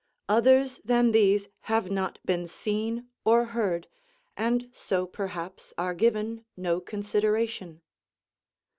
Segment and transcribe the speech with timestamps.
[0.27, 3.87] Others than these have not been seen or heard,
[4.35, 7.81] and so perhaps are given no consideration.